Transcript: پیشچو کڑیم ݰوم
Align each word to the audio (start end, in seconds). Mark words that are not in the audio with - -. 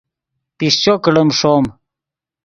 پیشچو 0.57 0.93
کڑیم 1.03 1.29
ݰوم 1.39 1.65